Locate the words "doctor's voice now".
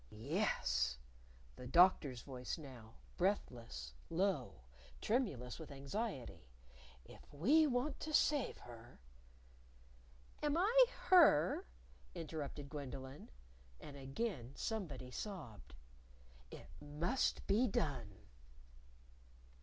1.67-2.95